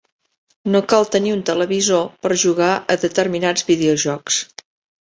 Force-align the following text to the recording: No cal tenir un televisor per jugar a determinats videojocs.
No 0.75 0.79
cal 0.93 1.05
tenir 1.17 1.33
un 1.35 1.43
televisor 1.51 2.09
per 2.25 2.33
jugar 2.45 2.73
a 2.79 2.99
determinats 3.07 3.71
videojocs. 3.71 4.43